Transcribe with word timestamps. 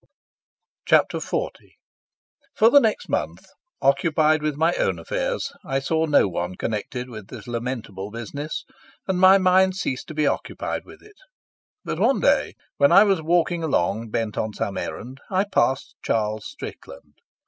Chapter 0.87 1.19
XL 1.19 1.45
For 2.55 2.71
the 2.71 2.79
next 2.79 3.07
month, 3.07 3.45
occupied 3.83 4.41
with 4.41 4.55
my 4.57 4.73
own 4.77 4.97
affairs, 4.97 5.53
I 5.63 5.77
saw 5.77 6.07
no 6.07 6.27
one 6.27 6.55
connected 6.55 7.07
with 7.07 7.27
this 7.27 7.45
lamentable 7.45 8.09
business, 8.09 8.65
and 9.07 9.19
my 9.19 9.37
mind 9.37 9.75
ceased 9.75 10.07
to 10.07 10.15
be 10.15 10.25
occupied 10.25 10.85
with 10.85 11.03
it. 11.03 11.17
But 11.85 11.99
one 11.99 12.19
day, 12.19 12.55
when 12.77 12.91
I 12.91 13.03
was 13.03 13.21
walking 13.21 13.61
along, 13.63 14.09
bent 14.09 14.39
on 14.39 14.53
some 14.53 14.75
errand, 14.75 15.19
I 15.29 15.43
passed 15.43 15.93
Charles 16.01 16.49
Strickland. 16.49 17.19